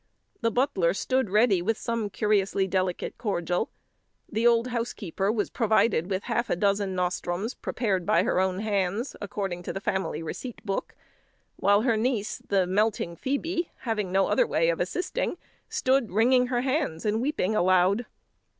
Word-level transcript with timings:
The 0.41 0.49
butler 0.49 0.95
stood 0.95 1.29
ready 1.29 1.61
with 1.61 1.77
some 1.77 2.09
curiously 2.09 2.65
delicate 2.65 3.19
cordial; 3.19 3.69
the 4.27 4.47
old 4.47 4.69
housekeeper 4.69 5.31
was 5.31 5.51
provided 5.51 6.09
with 6.09 6.23
half 6.23 6.49
a 6.49 6.55
dozen 6.55 6.95
nostrums, 6.95 7.53
prepared 7.53 8.03
by 8.03 8.23
her 8.23 8.39
own 8.39 8.61
hands, 8.61 9.15
according 9.21 9.61
to 9.61 9.71
the 9.71 9.79
family 9.79 10.23
receipt 10.23 10.65
book; 10.65 10.95
while 11.57 11.83
her 11.83 11.97
niece, 11.97 12.39
the 12.47 12.65
melting 12.65 13.15
Phoebe, 13.15 13.69
having 13.81 14.11
no 14.11 14.25
other 14.25 14.47
way 14.47 14.69
of 14.69 14.79
assisting, 14.79 15.37
stood 15.69 16.09
wringing 16.09 16.47
her 16.47 16.61
hands 16.61 17.05
and 17.05 17.21
weeping 17.21 17.55
aloud. 17.55 18.07